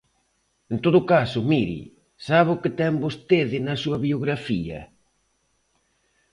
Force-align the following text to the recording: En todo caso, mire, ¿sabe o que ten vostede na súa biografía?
En 0.73 0.77
todo 0.85 0.99
caso, 1.13 1.39
mire, 1.51 1.79
¿sabe 2.27 2.49
o 2.55 2.61
que 2.61 2.71
ten 2.79 2.93
vostede 3.05 3.57
na 3.61 3.75
súa 3.83 3.97
biografía? 4.05 4.79